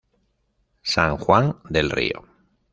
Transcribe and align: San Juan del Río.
San 0.81 1.15
Juan 1.17 1.57
del 1.69 1.91
Río. 1.91 2.25